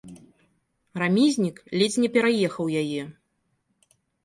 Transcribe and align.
Рамізнік 1.01 1.61
ледзь 1.83 1.99
не 2.05 2.09
пераехаў 2.17 2.65
яе. 2.83 3.01